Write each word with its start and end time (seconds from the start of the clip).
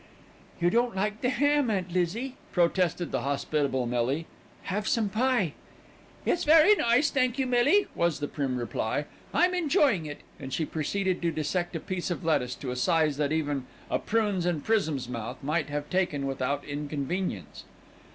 "You 0.59 0.71
don't 0.71 0.95
like 0.95 1.21
the 1.21 1.29
ham, 1.29 1.69
Aunt 1.69 1.91
Lizzie," 1.93 2.35
protested 2.51 3.11
the 3.11 3.21
hospitable 3.21 3.85
Millie; 3.85 4.25
"have 4.63 4.87
some 4.87 5.09
pie." 5.09 5.53
"It's 6.25 6.43
very 6.43 6.73
nice, 6.75 7.11
thank 7.11 7.37
you, 7.37 7.45
Millie," 7.45 7.85
was 7.93 8.19
the 8.19 8.27
prim 8.27 8.57
reply. 8.57 9.05
"I'm 9.31 9.53
enjoying 9.53 10.07
it," 10.07 10.21
and 10.39 10.51
she 10.51 10.65
proceeded 10.65 11.21
to 11.21 11.29
dissect 11.31 11.75
a 11.75 11.79
piece 11.79 12.09
of 12.09 12.25
lettuce 12.25 12.55
to 12.55 12.71
a 12.71 12.75
size 12.75 13.17
that 13.17 13.31
even 13.31 13.67
a 13.91 13.99
"prunes 13.99 14.47
and 14.47 14.63
prisms" 14.63 15.07
mouth 15.07 15.37
might 15.43 15.69
have 15.69 15.87
taken 15.91 16.25
without 16.25 16.65
inconvenience. 16.65 17.65